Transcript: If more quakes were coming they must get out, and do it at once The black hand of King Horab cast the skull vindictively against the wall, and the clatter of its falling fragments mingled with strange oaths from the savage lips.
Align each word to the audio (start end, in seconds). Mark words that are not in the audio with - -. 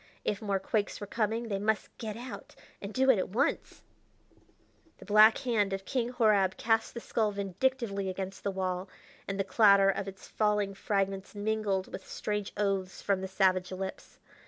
If 0.25 0.41
more 0.41 0.57
quakes 0.57 0.99
were 0.99 1.05
coming 1.05 1.47
they 1.47 1.59
must 1.59 1.95
get 1.99 2.17
out, 2.17 2.55
and 2.81 2.91
do 2.91 3.11
it 3.11 3.19
at 3.19 3.29
once 3.29 3.83
The 4.97 5.05
black 5.05 5.37
hand 5.37 5.73
of 5.73 5.85
King 5.85 6.09
Horab 6.09 6.57
cast 6.57 6.95
the 6.95 6.99
skull 6.99 7.31
vindictively 7.31 8.09
against 8.09 8.43
the 8.43 8.49
wall, 8.49 8.89
and 9.27 9.39
the 9.39 9.43
clatter 9.43 9.91
of 9.91 10.07
its 10.07 10.27
falling 10.27 10.73
fragments 10.73 11.35
mingled 11.35 11.91
with 11.91 12.07
strange 12.07 12.51
oaths 12.57 13.03
from 13.03 13.21
the 13.21 13.27
savage 13.27 13.71
lips. 13.71 14.17